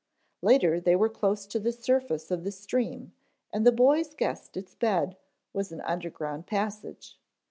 [0.41, 3.13] Later they were close to the surface of the stream
[3.53, 5.15] and the boys guessed its bed
[5.53, 7.19] was an underground passage.